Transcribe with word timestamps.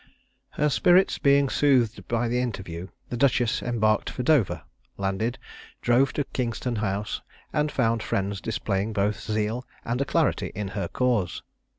Her 0.53 0.69
spirits 0.69 1.19
being 1.19 1.47
soothed 1.47 2.07
by 2.07 2.27
the 2.27 2.39
interview, 2.39 2.87
the 3.09 3.17
duchess 3.17 3.61
embarked 3.61 4.09
for 4.09 4.23
Dover, 4.23 4.63
landed, 4.97 5.37
drove 5.79 6.07
post 6.07 6.15
to 6.15 6.23
Kingston 6.23 6.77
house, 6.77 7.21
and 7.53 7.71
found 7.71 8.01
friends 8.01 8.41
displaying 8.41 8.93
both 8.93 9.21
zeal 9.21 9.63
and 9.85 10.01
alacrity 10.01 10.51
in 10.55 10.69
her 10.69 10.87
cause. 10.87 11.43